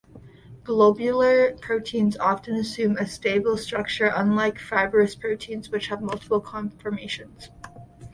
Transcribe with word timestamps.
Globular 0.63 1.55
proteins 1.57 2.17
often 2.17 2.55
assume 2.55 2.97
a 2.97 3.05
stable 3.05 3.55
structure, 3.55 4.11
unlike 4.15 4.57
fibrous 4.57 5.13
proteins, 5.13 5.69
which 5.69 5.89
have 5.89 6.01
multiple 6.01 6.39
conformations. 6.41 7.49